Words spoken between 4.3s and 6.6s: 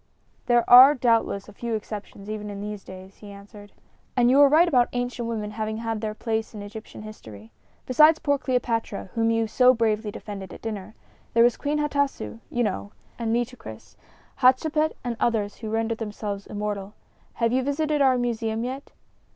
you are right about ancient women having had their place